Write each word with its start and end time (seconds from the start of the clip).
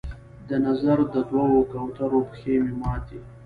د 0.49 0.51
نظر 0.65 0.97
د 1.13 1.15
دوو 1.29 1.59
کوترو 1.71 2.19
پښې 2.29 2.53
مې 2.63 2.73
ماتي 2.81 3.19